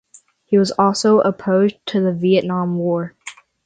He 0.45 0.57
was 0.57 0.71
also 0.71 1.19
opposed 1.19 1.75
to 1.85 2.01
the 2.01 2.11
Vietnam 2.11 2.75
War. 2.75 3.13